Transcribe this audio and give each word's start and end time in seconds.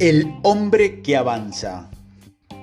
El 0.00 0.34
hombre 0.42 1.02
que 1.02 1.16
avanza. 1.16 1.88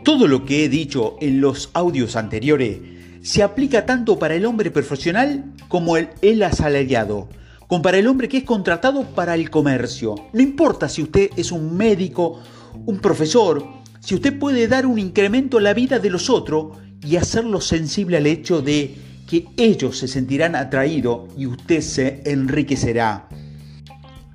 Todo 0.03 0.27
lo 0.27 0.43
que 0.43 0.65
he 0.65 0.69
dicho 0.69 1.15
en 1.21 1.39
los 1.39 1.69
audios 1.71 2.17
anteriores 2.17 2.79
se 3.21 3.41
aplica 3.41 3.85
tanto 3.85 4.19
para 4.19 4.35
el 4.35 4.45
hombre 4.45 4.69
profesional 4.69 5.45
como 5.69 5.95
el, 5.95 6.09
el 6.21 6.43
asalariado, 6.43 7.29
como 7.67 7.81
para 7.83 7.99
el 7.99 8.07
hombre 8.07 8.27
que 8.27 8.39
es 8.39 8.43
contratado 8.43 9.05
para 9.15 9.35
el 9.35 9.49
comercio. 9.49 10.15
No 10.33 10.41
importa 10.41 10.89
si 10.89 11.03
usted 11.03 11.29
es 11.37 11.53
un 11.53 11.77
médico, 11.77 12.41
un 12.85 12.99
profesor, 12.99 13.65
si 14.01 14.15
usted 14.15 14.37
puede 14.37 14.67
dar 14.67 14.85
un 14.85 14.99
incremento 14.99 15.57
en 15.57 15.63
la 15.63 15.73
vida 15.73 15.99
de 15.99 16.09
los 16.09 16.29
otros 16.29 16.77
y 17.01 17.15
hacerlo 17.15 17.61
sensible 17.61 18.17
al 18.17 18.27
hecho 18.27 18.61
de 18.61 18.93
que 19.25 19.45
ellos 19.55 19.97
se 19.97 20.09
sentirán 20.09 20.57
atraídos 20.57 21.29
y 21.37 21.45
usted 21.45 21.79
se 21.79 22.23
enriquecerá 22.25 23.29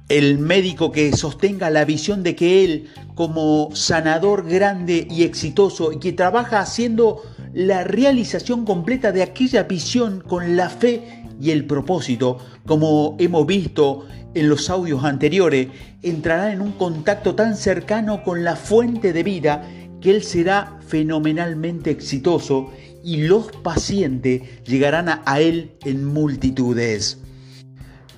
el 0.08 0.38
médico 0.38 0.92
que 0.92 1.16
sostenga 1.16 1.68
la 1.70 1.84
visión 1.84 2.22
de 2.22 2.36
que 2.36 2.64
él, 2.64 2.88
como 3.14 3.70
sanador 3.74 4.48
grande 4.48 5.06
y 5.10 5.24
exitoso, 5.24 5.92
y 5.92 5.98
que 5.98 6.12
trabaja 6.12 6.60
haciendo 6.60 7.22
la 7.52 7.82
realización 7.84 8.64
completa 8.64 9.10
de 9.10 9.22
aquella 9.22 9.64
visión 9.64 10.20
con 10.20 10.56
la 10.56 10.68
fe 10.68 11.24
y 11.40 11.50
el 11.50 11.66
propósito, 11.66 12.38
como 12.66 13.16
hemos 13.18 13.46
visto 13.46 14.06
en 14.34 14.48
los 14.48 14.70
audios 14.70 15.02
anteriores, 15.04 15.68
entrará 16.02 16.52
en 16.52 16.60
un 16.60 16.72
contacto 16.72 17.34
tan 17.34 17.56
cercano 17.56 18.22
con 18.22 18.44
la 18.44 18.54
fuente 18.54 19.12
de 19.12 19.22
vida 19.22 19.68
que 20.00 20.10
él 20.10 20.22
será 20.22 20.78
fenomenalmente 20.86 21.90
exitoso 21.90 22.70
y 23.02 23.22
los 23.22 23.46
pacientes 23.62 24.42
llegarán 24.64 25.22
a 25.24 25.40
él 25.40 25.72
en 25.84 26.04
multitudes. 26.04 27.18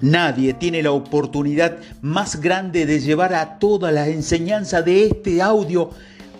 Nadie 0.00 0.54
tiene 0.54 0.82
la 0.82 0.92
oportunidad 0.92 1.78
más 2.02 2.40
grande 2.40 2.86
de 2.86 3.00
llevar 3.00 3.34
a 3.34 3.58
toda 3.58 3.90
la 3.90 4.08
enseñanza 4.08 4.82
de 4.82 5.06
este 5.06 5.42
audio 5.42 5.90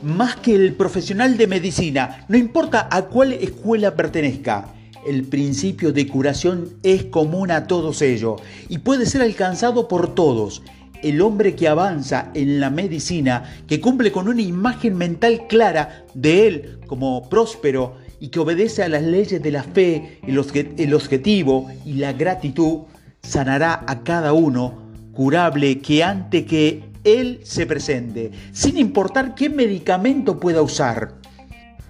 más 0.03 0.37
que 0.37 0.55
el 0.55 0.75
profesional 0.75 1.37
de 1.37 1.47
medicina, 1.47 2.25
no 2.28 2.37
importa 2.37 2.89
a 2.91 3.06
cuál 3.06 3.33
escuela 3.33 3.95
pertenezca. 3.95 4.75
El 5.06 5.25
principio 5.25 5.92
de 5.92 6.06
curación 6.06 6.69
es 6.83 7.05
común 7.05 7.50
a 7.50 7.67
todos 7.67 8.03
ellos 8.03 8.41
y 8.69 8.78
puede 8.78 9.06
ser 9.06 9.23
alcanzado 9.23 9.89
por 9.89 10.15
todos. 10.15 10.62
El 11.03 11.20
hombre 11.20 11.55
que 11.55 11.69
avanza 11.69 12.31
en 12.34 12.61
la 12.61 12.70
medicina, 12.70 13.45
que 13.67 13.81
cumple 13.81 14.11
con 14.12 14.28
una 14.28 14.43
imagen 14.43 14.97
mental 14.97 15.47
clara 15.48 16.05
de 16.15 16.47
él 16.47 16.78
como 16.87 17.28
próspero 17.28 17.97
y 18.20 18.28
que 18.28 18.41
obedece 18.41 18.83
a 18.83 18.89
las 18.89 19.03
leyes 19.03 19.41
de 19.41 19.50
la 19.50 19.62
fe, 19.62 20.19
el, 20.27 20.95
objetivo 20.95 21.69
y 21.84 21.95
la 21.95 22.12
gratitud, 22.12 22.81
sanará 23.22 23.84
a 23.86 24.02
cada 24.02 24.33
uno 24.33 24.78
curable 25.12 25.80
que 25.80 26.05
ante 26.05 26.44
que 26.44 26.84
Él 27.05 27.41
se 27.42 27.66
presente, 27.66 28.30
sin 28.52 28.78
importar 28.78 29.34
qué 29.34 29.50
medicamento 29.50 30.38
pueda 30.38 30.62
usar. 30.62 31.14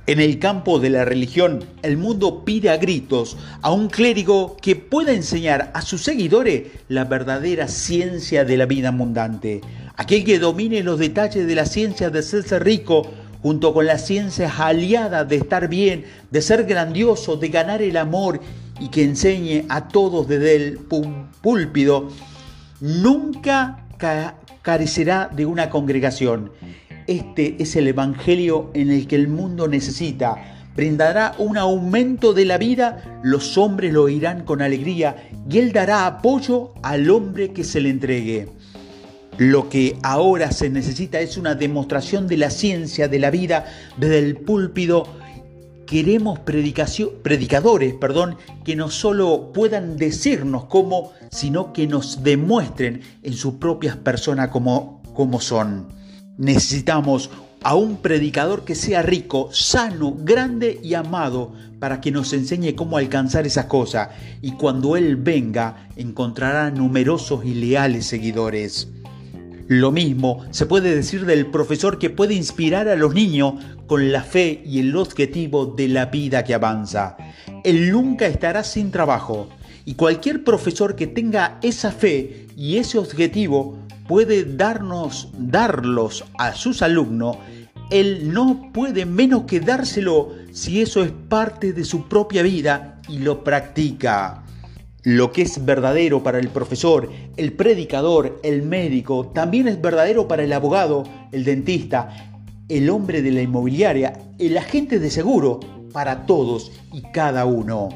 En 0.07 0.21
el 0.21 0.39
campo 0.39 0.79
de 0.79 0.89
la 0.89 1.05
religión, 1.05 1.63
el 1.83 1.99
mundo 1.99 2.43
pide 2.47 2.71
a 2.71 2.79
gritos 2.79 3.37
a 3.61 3.71
un 3.71 3.89
clérigo 3.89 4.57
que 4.57 4.75
pueda 4.75 5.13
enseñar 5.13 5.71
a 5.75 5.83
sus 5.83 6.01
seguidores 6.01 6.69
la 6.89 7.05
verdadera 7.05 7.69
ciencia 7.69 8.47
de 8.47 8.57
la 8.57 8.65
vida 8.65 8.89
abundante, 8.89 9.61
aquel 9.97 10.25
que 10.25 10.39
domine 10.39 10.83
los 10.83 10.99
detalles 10.99 11.47
de 11.47 11.55
la 11.55 11.67
ciencia 11.67 12.09
de 12.09 12.23
ser 12.23 12.65
rico 12.65 13.03
junto 13.43 13.75
con 13.75 13.85
la 13.85 13.99
ciencia 13.99 14.51
aliada 14.51 15.25
de 15.25 15.37
estar 15.37 15.69
bien, 15.69 16.07
de 16.31 16.41
ser 16.41 16.65
grandioso, 16.65 17.37
de 17.37 17.49
ganar 17.49 17.83
el 17.83 17.99
amor 17.99 18.41
y 18.81 18.89
que 18.89 19.05
enseñe 19.05 19.65
a 19.69 19.89
todos 19.89 20.29
desde 20.29 20.57
el 20.57 20.79
púlpito, 21.43 22.09
nunca 22.81 23.87
carecerá 24.63 25.31
de 25.35 25.47
una 25.47 25.71
congregación. 25.71 26.53
Este 27.07 27.57
es 27.59 27.75
el 27.77 27.89
Evangelio 27.89 28.71
en 28.75 28.91
el 28.91 29.07
que 29.07 29.17
el 29.17 29.29
mundo 29.29 29.67
necesita. 29.67 30.37
Brindará 30.77 31.35
un 31.39 31.59
aumento 31.59 32.35
de 32.35 32.45
la 32.45 32.59
vida, 32.59 33.21
los 33.25 33.59
hombres 33.59 33.93
lo 33.93 34.05
oirán 34.05 34.45
con 34.45 34.63
alegría 34.63 35.17
y 35.51 35.59
Él 35.59 35.73
dará 35.73 36.07
apoyo 36.07 36.73
al 36.83 37.11
hombre 37.11 37.53
que 37.53 37.65
se 37.65 37.81
le 37.81 37.91
entregue. 37.91 38.49
Lo 39.39 39.69
que 39.69 39.97
ahora 40.03 40.53
se 40.53 40.69
necesita 40.69 41.21
es 41.21 41.37
una 41.37 41.55
demostración 41.55 42.27
de 42.29 42.37
la 42.37 42.51
ciencia 42.51 43.09
de 43.09 43.19
la 43.19 43.31
vida 43.31 43.67
desde 43.97 44.19
el 44.19 44.37
púlpito 44.37 45.05
queremos 45.89 46.39
predicadores 46.41 47.95
perdón, 47.95 48.37
que 48.65 48.77
no 48.77 48.91
solo 48.91 49.53
puedan 49.55 49.97
decirnos 49.97 50.67
cómo, 50.67 51.13
sino 51.31 51.73
que 51.73 51.87
nos 51.87 52.23
demuestren 52.23 53.01
en 53.23 53.33
sus 53.33 53.55
propias 53.55 53.97
personas 53.97 54.51
cómo, 54.51 55.03
cómo 55.15 55.41
son. 55.41 55.89
Necesitamos 56.37 57.31
a 57.63 57.75
un 57.75 57.97
predicador 57.97 58.65
que 58.65 58.75
sea 58.75 59.03
rico, 59.03 59.49
sano, 59.51 60.15
grande 60.17 60.79
y 60.83 60.95
amado 60.95 61.55
para 61.81 62.01
que 62.01 62.11
nos 62.11 62.33
enseñe 62.33 62.75
cómo 62.75 62.99
alcanzar 62.99 63.47
esas 63.47 63.65
cosas 63.65 64.11
y 64.43 64.53
cuando 64.53 64.97
Él 64.97 65.17
venga 65.17 65.89
encontrará 65.97 66.71
numerosos 66.71 67.45
y 67.45 67.55
leales 67.55 68.07
seguidores. 68.07 68.89
Lo 69.69 69.93
mismo 69.93 70.47
se 70.51 70.65
puede 70.65 70.97
decir 70.97 71.27
del 71.27 71.45
profesor 71.45 71.99
que 71.99 72.09
puede 72.09 72.33
inspirar 72.33 72.89
a 72.89 72.97
los 72.97 73.13
niños 73.13 73.53
con 73.87 74.11
la 74.11 74.23
fe 74.23 74.63
y 74.65 74.79
el 74.79 74.97
objetivo 74.97 75.67
de 75.67 75.89
la 75.89 76.07
vida 76.07 76.43
que 76.43 76.55
avanza. 76.55 77.19
Él 77.65 77.93
nunca 77.93 78.27
estará 78.27 78.65
sin 78.65 78.91
trabajo 78.91 79.51
y 79.85 79.93
cualquier 79.93 80.43
profesor 80.43 80.97
que 80.97 81.07
tenga 81.07 81.59
esa 81.61 81.93
fe 81.93 82.47
y 82.57 82.79
ese 82.79 82.97
objetivo 82.97 83.79
puede 84.09 84.45
darnos, 84.45 85.29
darlos 85.37 86.25
a 86.39 86.55
sus 86.55 86.81
alumnos. 86.81 87.37
Él 87.91 88.33
no 88.33 88.71
puede 88.73 89.05
menos 89.05 89.43
que 89.43 89.61
dárselo 89.61 90.33
si 90.51 90.81
eso 90.81 91.05
es 91.05 91.11
parte 91.29 91.75
de 91.75 91.85
su 91.85 92.09
propia 92.09 92.43
vida 92.43 93.03
y 93.07 93.19
lo 93.19 93.45
practica. 93.45 94.45
Lo 95.09 95.33
que 95.33 95.41
es 95.41 95.65
verdadero 95.65 96.23
para 96.23 96.39
el 96.39 96.51
profesor, 96.51 97.11
el 97.39 97.55
predicador, 97.55 98.39
el 98.43 98.61
médico, 98.61 99.29
también 99.29 99.67
es 99.67 99.81
verdadero 99.81 100.29
para 100.29 100.43
el 100.43 100.53
abogado, 100.53 101.05
el 101.33 101.45
dentista, 101.45 102.11
el 102.69 102.91
hombre 102.91 103.23
de 103.23 103.31
la 103.31 103.41
inmobiliaria, 103.41 104.13
el 104.39 104.59
agente 104.59 104.99
de 104.99 105.09
seguro, 105.09 105.61
para 105.95 106.27
todos 106.27 106.73
y 106.93 107.01
cada 107.11 107.47
uno. 107.47 107.89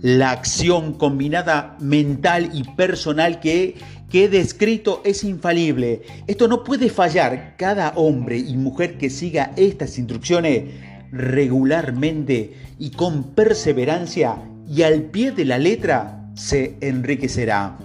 La 0.00 0.30
acción 0.30 0.94
combinada 0.94 1.76
mental 1.78 2.48
y 2.54 2.64
personal 2.64 3.38
que, 3.38 3.76
he 4.10 4.28
descrito 4.30 5.02
es 5.04 5.24
infalible. 5.24 6.00
Esto 6.26 6.48
no 6.48 6.64
puede 6.64 6.88
fallar. 6.88 7.54
Cada 7.58 7.90
hombre 7.96 8.38
y 8.38 8.56
mujer 8.56 8.96
que 8.96 9.10
siga 9.10 9.52
estas 9.56 9.98
instrucciones 9.98 10.70
regularmente 11.12 12.54
y 12.78 12.92
con 12.92 13.24
perseverancia 13.34 14.36
y 14.66 14.84
al 14.84 15.02
pie 15.02 15.32
de 15.32 15.44
la 15.44 15.58
letra 15.58 16.19
se 16.34 16.76
enriquecerá. 16.80 17.76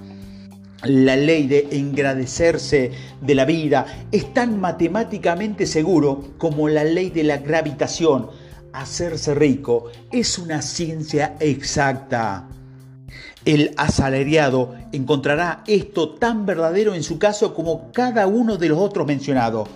La 0.84 1.16
ley 1.16 1.48
de 1.48 1.68
engrandecerse 1.72 2.92
de 3.22 3.36
la 3.36 3.46
vida 3.46 3.86
es 4.12 4.34
tan 4.34 4.60
matemáticamente 4.60 5.66
seguro 5.66 6.34
como 6.38 6.70
la 6.70 6.84
ley 6.84 7.10
de 7.10 7.24
la 7.24 7.38
gravitación. 7.38 8.30
Hacerse 8.74 9.34
rico 9.34 9.86
es 10.12 10.38
una 10.38 10.62
ciencia 10.62 11.38
exacta. 11.40 12.48
El 13.46 13.74
asalariado 13.78 14.76
encontrará 14.92 15.64
esto 15.68 16.10
tan 16.16 16.46
verdadero 16.46 16.94
en 16.94 17.04
su 17.04 17.20
caso 17.20 17.54
como 17.54 17.92
cada 17.92 18.28
uno 18.28 18.58
de 18.58 18.70
los 18.70 18.80
otros 18.80 19.08
mencionados. 19.08 19.70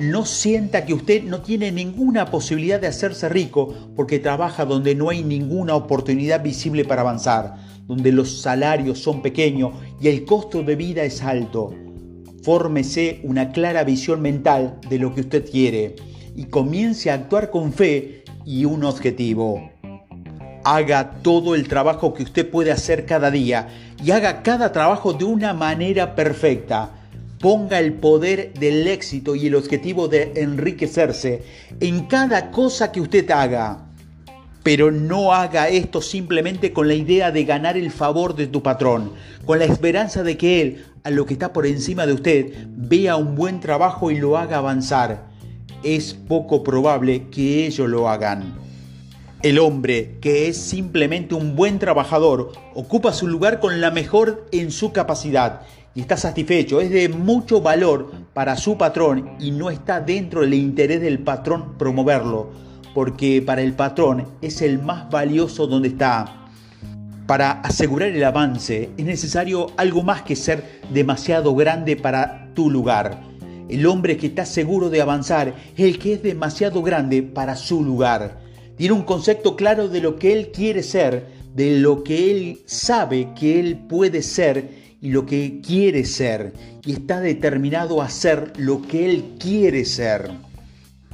No 0.00 0.24
sienta 0.24 0.86
que 0.86 0.94
usted 0.94 1.24
no 1.24 1.42
tiene 1.42 1.70
ninguna 1.70 2.30
posibilidad 2.30 2.80
de 2.80 2.86
hacerse 2.86 3.28
rico 3.28 3.92
porque 3.94 4.18
trabaja 4.18 4.64
donde 4.64 4.94
no 4.94 5.10
hay 5.10 5.22
ninguna 5.22 5.74
oportunidad 5.74 6.42
visible 6.42 6.86
para 6.86 7.02
avanzar 7.02 7.56
donde 7.86 8.10
los 8.10 8.40
salarios 8.40 9.00
son 9.00 9.20
pequeños 9.20 9.72
y 10.00 10.06
el 10.08 10.24
costo 10.24 10.62
de 10.62 10.76
vida 10.76 11.02
es 11.02 11.22
alto. 11.22 11.74
Fórmese 12.42 13.20
una 13.24 13.50
clara 13.50 13.84
visión 13.84 14.22
mental 14.22 14.78
de 14.88 15.00
lo 15.00 15.14
que 15.14 15.20
usted 15.22 15.50
quiere 15.50 15.96
y 16.34 16.44
comience 16.44 17.10
a 17.10 17.14
actuar 17.14 17.50
con 17.50 17.72
fe 17.72 18.22
y 18.46 18.64
un 18.64 18.84
objetivo. 18.84 19.70
Haga 20.64 21.20
todo 21.22 21.54
el 21.54 21.68
trabajo 21.68 22.14
que 22.14 22.22
usted 22.22 22.48
puede 22.48 22.72
hacer 22.72 23.04
cada 23.04 23.30
día 23.30 23.68
y 24.02 24.12
haga 24.12 24.42
cada 24.42 24.72
trabajo 24.72 25.12
de 25.12 25.24
una 25.24 25.52
manera 25.52 26.14
perfecta. 26.14 26.99
Ponga 27.40 27.78
el 27.78 27.94
poder 27.94 28.52
del 28.52 28.86
éxito 28.86 29.34
y 29.34 29.46
el 29.46 29.54
objetivo 29.54 30.08
de 30.08 30.32
enriquecerse 30.36 31.42
en 31.80 32.04
cada 32.04 32.50
cosa 32.50 32.92
que 32.92 33.00
usted 33.00 33.30
haga. 33.30 33.86
Pero 34.62 34.90
no 34.90 35.32
haga 35.32 35.70
esto 35.70 36.02
simplemente 36.02 36.74
con 36.74 36.86
la 36.86 36.92
idea 36.92 37.30
de 37.30 37.44
ganar 37.44 37.78
el 37.78 37.90
favor 37.90 38.36
de 38.36 38.46
tu 38.46 38.62
patrón, 38.62 39.12
con 39.46 39.58
la 39.58 39.64
esperanza 39.64 40.22
de 40.22 40.36
que 40.36 40.60
él, 40.60 40.84
a 41.02 41.08
lo 41.08 41.24
que 41.24 41.32
está 41.32 41.54
por 41.54 41.64
encima 41.64 42.04
de 42.04 42.12
usted, 42.12 42.52
vea 42.76 43.16
un 43.16 43.34
buen 43.36 43.60
trabajo 43.60 44.10
y 44.10 44.18
lo 44.18 44.36
haga 44.36 44.58
avanzar. 44.58 45.30
Es 45.82 46.12
poco 46.12 46.62
probable 46.62 47.30
que 47.30 47.66
ellos 47.66 47.88
lo 47.88 48.10
hagan. 48.10 48.54
El 49.42 49.58
hombre, 49.58 50.18
que 50.20 50.48
es 50.48 50.58
simplemente 50.58 51.34
un 51.34 51.56
buen 51.56 51.78
trabajador, 51.78 52.52
ocupa 52.74 53.14
su 53.14 53.26
lugar 53.26 53.60
con 53.60 53.80
la 53.80 53.90
mejor 53.90 54.46
en 54.52 54.70
su 54.70 54.92
capacidad 54.92 55.62
y 55.94 56.00
está 56.00 56.16
satisfecho, 56.16 56.80
es 56.80 56.90
de 56.90 57.08
mucho 57.08 57.60
valor 57.60 58.12
para 58.32 58.56
su 58.56 58.78
patrón 58.78 59.30
y 59.40 59.50
no 59.50 59.70
está 59.70 60.00
dentro 60.00 60.42
del 60.42 60.54
interés 60.54 61.00
del 61.00 61.18
patrón 61.18 61.76
promoverlo, 61.78 62.50
porque 62.94 63.42
para 63.42 63.62
el 63.62 63.72
patrón 63.72 64.26
es 64.40 64.62
el 64.62 64.80
más 64.80 65.10
valioso 65.10 65.66
donde 65.66 65.88
está. 65.88 66.36
Para 67.26 67.52
asegurar 67.62 68.08
el 68.08 68.24
avance 68.24 68.90
es 68.96 69.04
necesario 69.04 69.68
algo 69.76 70.02
más 70.02 70.22
que 70.22 70.36
ser 70.36 70.80
demasiado 70.92 71.54
grande 71.54 71.96
para 71.96 72.52
tu 72.54 72.70
lugar. 72.70 73.22
El 73.68 73.86
hombre 73.86 74.16
que 74.16 74.26
está 74.26 74.44
seguro 74.44 74.90
de 74.90 75.00
avanzar 75.00 75.54
es 75.76 75.84
el 75.84 75.98
que 75.98 76.14
es 76.14 76.22
demasiado 76.22 76.82
grande 76.82 77.22
para 77.22 77.54
su 77.54 77.84
lugar. 77.84 78.40
Tiene 78.76 78.94
un 78.94 79.02
concepto 79.02 79.54
claro 79.54 79.88
de 79.88 80.00
lo 80.00 80.16
que 80.16 80.32
él 80.32 80.50
quiere 80.52 80.82
ser, 80.82 81.26
de 81.54 81.78
lo 81.78 82.02
que 82.02 82.30
él 82.30 82.60
sabe 82.66 83.28
que 83.38 83.60
él 83.60 83.76
puede 83.88 84.22
ser 84.22 84.89
y 85.00 85.10
lo 85.10 85.26
que 85.26 85.60
quiere 85.66 86.04
ser. 86.04 86.52
Y 86.84 86.92
está 86.92 87.20
determinado 87.20 88.02
a 88.02 88.08
ser 88.08 88.52
lo 88.56 88.82
que 88.82 89.08
él 89.08 89.36
quiere 89.38 89.84
ser. 89.84 90.30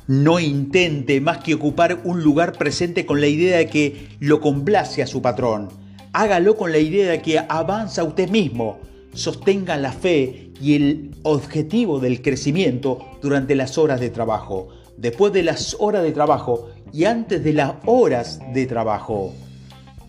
No 0.07 0.39
intente 0.39 1.21
más 1.21 1.39
que 1.39 1.55
ocupar 1.55 2.01
un 2.05 2.23
lugar 2.23 2.53
presente 2.53 3.07
con 3.07 3.21
la 3.21 3.27
idea 3.27 3.59
de 3.59 3.69
que 3.69 4.09
lo 4.21 4.41
complace 4.41 5.03
a 5.03 5.07
su 5.07 5.21
patrón. 5.21 5.69
Hágalo 6.13 6.57
con 6.57 6.73
la 6.73 6.79
idea 6.79 7.11
de 7.11 7.23
que 7.23 7.39
avanza 7.39 8.05
usted 8.05 8.31
mismo. 8.31 8.79
Sostenga 9.13 9.77
la 9.77 9.93
fe 9.93 10.51
y 10.61 10.75
el 10.75 11.11
objetivo 11.23 12.01
del 12.01 12.23
crecimiento 12.23 13.05
durante 13.21 13.55
las 13.55 13.79
horas 13.79 14.01
de 14.01 14.11
trabajo, 14.11 14.69
después 14.97 15.33
de 15.33 15.43
las 15.43 15.77
horas 15.81 16.03
de 16.03 16.13
trabajo 16.13 16.71
y 16.93 17.05
antes 17.05 17.43
de 17.43 17.53
las 17.53 17.75
horas 17.85 18.41
de 18.53 18.67
trabajo. 18.67 19.35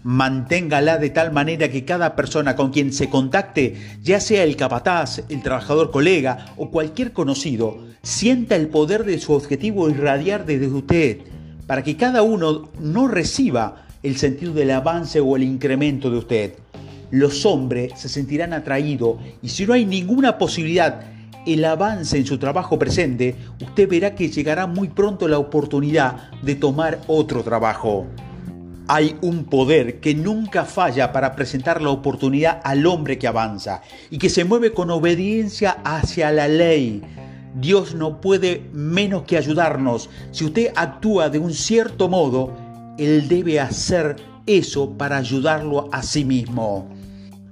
Manténgala 0.08 1.00
de 1.00 1.10
tal 1.10 1.34
manera 1.34 1.68
que 1.68 1.84
cada 1.84 2.16
persona 2.16 2.56
con 2.56 2.72
quien 2.72 2.94
se 2.94 3.10
contacte, 3.10 3.76
ya 4.02 4.22
sea 4.22 4.46
el 4.46 4.56
capataz, 4.56 5.24
el 5.28 5.44
trabajador 5.44 5.92
colega 5.92 6.54
o 6.56 6.72
cualquier 6.72 7.12
conocido, 7.12 7.80
sienta 8.04 8.56
el 8.56 8.70
poder 8.70 9.04
de 9.04 9.20
su 9.20 9.34
objetivo 9.34 9.90
irradiar 9.90 10.46
desde 10.46 10.68
usted, 10.68 11.18
para 11.68 11.84
que 11.84 11.98
cada 11.98 12.22
uno 12.22 12.70
no 12.80 13.10
reciba 13.10 13.86
el 14.02 14.16
sentido 14.16 14.54
del 14.54 14.72
avance 14.72 15.20
o 15.20 15.36
el 15.36 15.44
incremento 15.44 16.10
de 16.10 16.18
usted. 16.20 16.54
Los 17.12 17.46
hombres 17.46 17.92
se 17.98 18.08
sentirán 18.08 18.54
atraídos 18.54 19.18
y 19.42 19.50
si 19.50 19.66
no 19.66 19.74
hay 19.74 19.86
ninguna 19.86 20.38
posibilidad 20.38 21.02
el 21.46 21.66
avance 21.66 22.18
en 22.18 22.26
su 22.26 22.38
trabajo 22.38 22.80
presente, 22.80 23.36
usted 23.62 23.90
verá 23.90 24.16
que 24.16 24.30
llegará 24.30 24.68
muy 24.68 24.88
pronto 24.88 25.28
la 25.28 25.38
oportunidad 25.38 26.32
de 26.44 26.56
tomar 26.56 27.02
otro 27.08 27.44
trabajo. 27.44 28.08
Hay 28.90 29.18
un 29.22 29.44
poder 29.44 30.00
que 30.00 30.16
nunca 30.16 30.64
falla 30.64 31.12
para 31.12 31.36
presentar 31.36 31.82
la 31.82 31.90
oportunidad 31.90 32.62
al 32.64 32.86
hombre 32.86 33.18
que 33.18 33.28
avanza 33.28 33.82
y 34.10 34.18
que 34.18 34.30
se 34.30 34.46
mueve 34.46 34.72
con 34.72 34.90
obediencia 34.92 35.78
hacia 35.84 36.32
la 36.32 36.48
ley. 36.48 37.02
Dios 37.54 37.96
no 37.96 38.22
puede 38.22 38.64
menos 38.72 39.24
que 39.24 39.38
ayudarnos. 39.38 40.10
Si 40.32 40.46
usted 40.46 40.72
actúa 40.76 41.30
de 41.30 41.40
un 41.40 41.54
cierto 41.54 42.08
modo, 42.08 42.56
Él 42.98 43.28
debe 43.28 43.60
hacer 43.60 44.16
eso 44.46 44.92
para 44.98 45.18
ayudarlo 45.18 45.90
a 45.92 46.02
sí 46.02 46.24
mismo. 46.24 46.88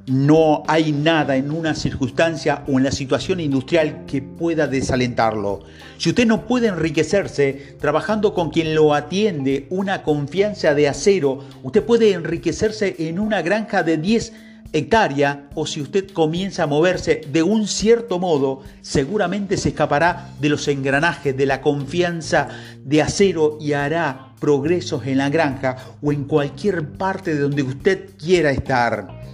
No 0.07 0.61
hay 0.67 0.91
nada 0.91 1.35
en 1.35 1.49
una 1.49 1.73
circunstancia 1.73 2.63
o 2.67 2.77
en 2.77 2.83
la 2.83 2.91
situación 2.91 3.39
industrial 3.39 4.05
que 4.05 4.21
pueda 4.21 4.67
desalentarlo. 4.67 5.61
Si 5.97 6.09
usted 6.09 6.27
no 6.27 6.45
puede 6.45 6.67
enriquecerse 6.67 7.75
trabajando 7.79 8.35
con 8.35 8.51
quien 8.51 8.75
lo 8.75 8.93
atiende 8.93 9.65
una 9.71 10.03
confianza 10.03 10.75
de 10.75 10.87
acero, 10.87 11.39
usted 11.63 11.83
puede 11.83 12.13
enriquecerse 12.13 12.95
en 12.99 13.17
una 13.17 13.41
granja 13.41 13.81
de 13.81 13.97
10 13.97 14.33
hectáreas 14.73 15.37
o 15.55 15.65
si 15.65 15.81
usted 15.81 16.11
comienza 16.11 16.63
a 16.63 16.67
moverse 16.67 17.21
de 17.31 17.41
un 17.41 17.67
cierto 17.67 18.19
modo, 18.19 18.61
seguramente 18.81 19.57
se 19.57 19.69
escapará 19.69 20.29
de 20.39 20.49
los 20.49 20.67
engranajes 20.67 21.35
de 21.35 21.47
la 21.47 21.61
confianza 21.61 22.49
de 22.83 23.01
acero 23.01 23.57
y 23.59 23.73
hará 23.73 24.33
progresos 24.39 25.07
en 25.07 25.17
la 25.17 25.29
granja 25.29 25.77
o 26.03 26.11
en 26.11 26.25
cualquier 26.25 26.89
parte 26.89 27.33
de 27.33 27.41
donde 27.41 27.63
usted 27.63 28.11
quiera 28.19 28.51
estar. 28.51 29.24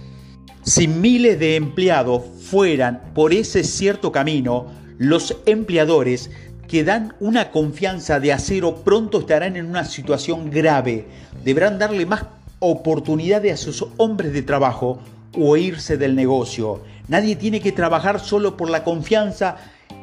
Si 0.62 0.86
miles 0.86 1.40
de 1.40 1.56
empleados 1.56 2.22
fueran 2.40 3.02
por 3.14 3.32
ese 3.32 3.64
cierto 3.64 4.12
camino, 4.12 4.66
los 4.96 5.36
empleadores 5.44 6.30
que 6.68 6.84
dan 6.84 7.14
una 7.18 7.50
confianza 7.50 8.20
de 8.20 8.32
acero 8.32 8.76
pronto 8.76 9.18
estarán 9.18 9.56
en 9.56 9.66
una 9.66 9.84
situación 9.84 10.50
grave. 10.50 11.06
Deberán 11.44 11.80
darle 11.80 12.06
más 12.06 12.26
oportunidades 12.60 13.52
a 13.54 13.56
sus 13.56 13.86
hombres 13.96 14.32
de 14.32 14.42
trabajo 14.42 15.00
o 15.36 15.56
irse 15.56 15.96
del 15.96 16.14
negocio. 16.14 16.80
Nadie 17.08 17.34
tiene 17.34 17.60
que 17.60 17.72
trabajar 17.72 18.20
solo 18.20 18.56
por 18.56 18.70
la 18.70 18.84
confianza. 18.84 19.56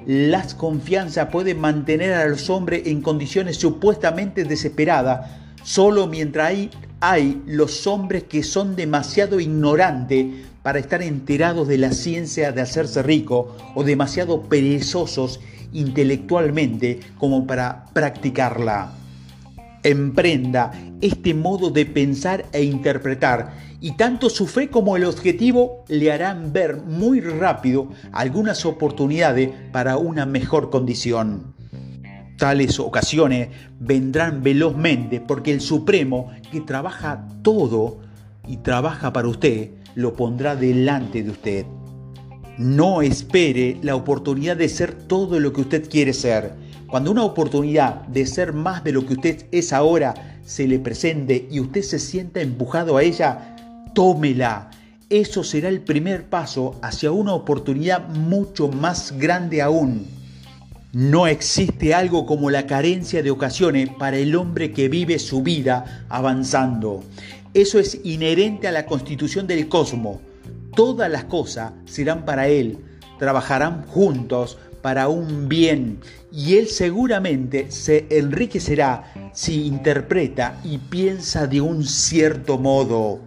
Las 0.06 0.56
confianzas 0.56 1.30
pueden 1.30 1.62
mantener 1.62 2.14
a 2.14 2.28
los 2.28 2.50
hombres 2.50 2.86
en 2.86 3.02
condiciones 3.02 3.56
supuestamente 3.56 4.44
desesperadas, 4.44 5.26
solo 5.64 6.06
mientras 6.08 6.50
hay, 6.50 6.70
hay 7.02 7.42
los 7.46 7.88
hombres 7.88 8.24
que 8.24 8.44
son 8.44 8.76
demasiado 8.76 9.40
ignorantes 9.40 10.28
para 10.62 10.80
estar 10.80 11.02
enterados 11.02 11.68
de 11.68 11.78
la 11.78 11.92
ciencia 11.92 12.52
de 12.52 12.62
hacerse 12.62 13.02
rico 13.04 13.56
o 13.76 13.84
demasiado 13.84 14.44
perezosos 14.44 15.40
intelectualmente 15.72 17.00
como 17.18 17.48
para 17.48 17.86
practicarla. 17.94 18.94
Emprenda 19.84 20.72
este 21.00 21.34
modo 21.34 21.70
de 21.70 21.86
pensar 21.86 22.46
e 22.52 22.64
interpretar 22.64 23.54
y 23.80 23.94
tanto 23.94 24.30
su 24.30 24.46
fe 24.46 24.70
como 24.70 24.98
el 24.98 25.06
objetivo 25.06 25.86
le 25.88 26.12
harán 26.12 26.52
ver 26.52 26.82
muy 26.82 27.22
rápido 27.22 27.88
algunas 28.12 28.66
oportunidades 28.66 29.52
para 29.72 29.98
una 29.98 30.26
mejor 30.26 30.70
condición. 30.70 31.54
Tales 32.40 32.80
ocasiones 32.80 33.50
vendrán 33.82 34.42
velozmente 34.42 35.20
porque 35.20 35.52
el 35.52 35.60
Supremo, 35.60 36.32
que 36.50 36.62
trabaja 36.62 37.28
todo 37.42 38.00
y 38.48 38.58
trabaja 38.58 39.12
para 39.12 39.28
usted, 39.28 39.72
lo 39.96 40.14
pondrá 40.14 40.56
delante 40.56 41.22
de 41.22 41.32
usted. 41.32 41.66
No 42.58 43.02
espere 43.02 43.78
la 43.82 43.98
oportunidad 43.98 44.56
de 44.56 44.70
ser 44.70 44.94
todo 44.94 45.38
lo 45.42 45.52
que 45.52 45.60
usted 45.60 45.90
quiere 45.90 46.14
ser. 46.14 46.54
Cuando 46.88 47.12
una 47.12 47.26
oportunidad 47.26 48.08
de 48.08 48.26
ser 48.26 48.54
más 48.54 48.86
de 48.86 48.94
lo 48.94 49.06
que 49.06 49.16
usted 49.16 49.46
es 49.52 49.74
ahora 49.74 50.40
se 50.46 50.66
le 50.66 50.80
presente 50.80 51.46
y 51.52 51.60
usted 51.60 51.82
se 51.82 52.00
sienta 52.00 52.40
empujado 52.40 52.96
a 52.96 53.04
ella, 53.04 53.58
tómela. 53.94 54.72
Eso 55.10 55.44
será 55.44 55.68
el 55.68 55.82
primer 55.82 56.30
paso 56.30 56.80
hacia 56.82 57.12
una 57.12 57.34
oportunidad 57.34 58.08
mucho 58.08 58.70
más 58.70 59.12
grande 59.18 59.62
aún. 59.62 60.19
No 60.92 61.28
existe 61.28 61.94
algo 61.94 62.26
como 62.26 62.50
la 62.50 62.66
carencia 62.66 63.22
de 63.22 63.30
ocasiones 63.30 63.90
para 64.00 64.18
el 64.18 64.36
hombre 64.36 64.72
que 64.72 64.90
vive 64.90 65.20
su 65.20 65.44
vida 65.44 66.06
avanzando. 66.10 67.04
Eso 67.54 67.78
es 67.78 68.00
inherente 68.04 68.68
a 68.68 68.72
la 68.72 68.88
constitución 68.88 69.46
del 69.46 69.70
cosmos. 69.70 70.18
Todas 70.76 71.12
las 71.12 71.26
cosas 71.26 71.74
serán 71.86 72.26
para 72.26 72.48
Él, 72.48 72.80
trabajarán 73.20 73.86
juntos 73.86 74.58
para 74.82 75.10
un 75.10 75.48
bien 75.48 76.00
y 76.32 76.56
Él 76.56 76.68
seguramente 76.68 77.70
se 77.70 78.08
enriquecerá 78.10 79.32
si 79.32 79.68
interpreta 79.68 80.60
y 80.64 80.80
piensa 80.80 81.46
de 81.46 81.62
un 81.62 81.86
cierto 81.86 82.58
modo. 82.58 83.20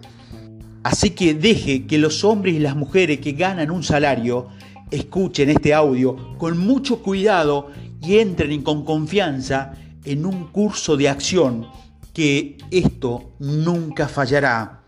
Así 0.83 1.11
que 1.11 1.35
deje 1.35 1.87
que 1.87 1.99
los 1.99 2.25
hombres 2.25 2.57
y 2.57 2.59
las 2.59 2.75
mujeres 2.75 3.21
que 3.21 3.33
ganan 3.33 3.71
un 3.71 3.85
salario 3.85 4.49
escuchen 4.93 5.51
este 5.51 5.75
audio 5.75 6.37
con 6.39 6.59
mucho 6.59 7.03
cuidado 7.03 7.71
y 8.01 8.19
entren 8.19 8.63
con 8.63 8.85
confianza 8.85 9.75
en 10.05 10.27
un 10.27 10.49
curso 10.49 10.97
de 10.97 11.09
acción 11.09 11.67
que 12.13 12.59
esto 12.71 13.33
nunca 13.39 14.07
fallará. 14.07 14.82